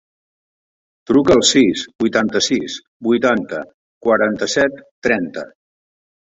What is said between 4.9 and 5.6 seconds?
trenta.